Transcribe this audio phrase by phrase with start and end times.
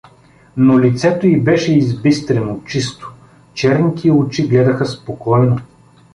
[0.57, 3.13] Но лицето и беше избистрено, чисто,
[3.53, 5.57] черните и очи гледаха спокойно.